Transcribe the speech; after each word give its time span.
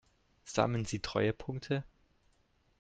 Sammeln 0.45 0.85
Sie 0.85 0.99
Treuepunkte? 1.03 1.83